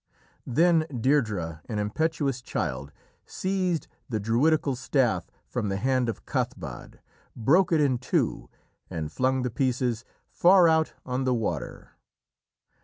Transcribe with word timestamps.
Then 0.47 0.87
Deirdrê, 0.89 1.61
an 1.69 1.77
impetuous 1.77 2.41
child, 2.41 2.91
seized 3.23 3.87
the 4.09 4.19
druidical 4.19 4.75
staff 4.75 5.29
from 5.45 5.69
the 5.69 5.77
hand 5.77 6.09
of 6.09 6.25
Cathbad, 6.25 6.99
broke 7.35 7.71
it 7.71 7.79
in 7.79 7.99
two, 7.99 8.49
and 8.89 9.11
flung 9.11 9.43
the 9.43 9.51
pieces 9.51 10.03
far 10.31 10.67
out 10.67 10.93
on 11.05 11.23
the 11.25 11.35
water. 11.35 11.91